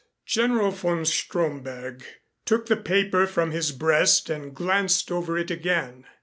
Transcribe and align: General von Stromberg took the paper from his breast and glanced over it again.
General 0.25 0.71
von 0.71 1.05
Stromberg 1.05 2.03
took 2.45 2.65
the 2.65 2.75
paper 2.75 3.27
from 3.27 3.51
his 3.51 3.71
breast 3.71 4.31
and 4.31 4.51
glanced 4.55 5.11
over 5.11 5.37
it 5.37 5.51
again. 5.51 6.05